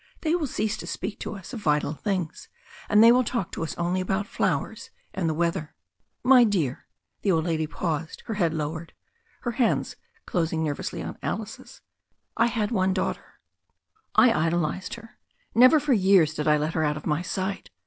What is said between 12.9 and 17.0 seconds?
daughter. I idolized her— ^never for years did I let her out